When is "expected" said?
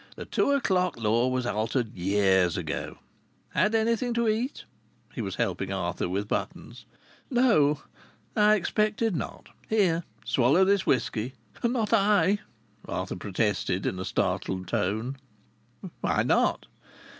8.55-9.15